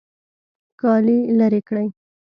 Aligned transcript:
کالي 0.81 1.19
لرې 1.39 1.61
کړئ 1.67 1.87